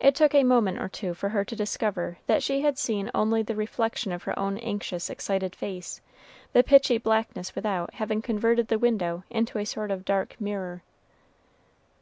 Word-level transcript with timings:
It 0.00 0.14
took 0.14 0.34
a 0.34 0.42
moment 0.42 0.78
or 0.78 0.88
two 0.88 1.12
for 1.12 1.28
her 1.28 1.44
to 1.44 1.54
discover 1.54 2.16
that 2.26 2.42
she 2.42 2.62
had 2.62 2.78
seen 2.78 3.10
only 3.14 3.42
the 3.42 3.54
reflection 3.54 4.10
of 4.10 4.22
her 4.22 4.38
own 4.38 4.56
anxious, 4.56 5.10
excited 5.10 5.54
face, 5.54 6.00
the 6.54 6.62
pitchy 6.62 6.96
blackness 6.96 7.54
without 7.54 7.92
having 7.92 8.22
converted 8.22 8.68
the 8.68 8.78
window 8.78 9.22
into 9.28 9.58
a 9.58 9.66
sort 9.66 9.90
of 9.90 10.06
dark 10.06 10.34
mirror. 10.40 10.82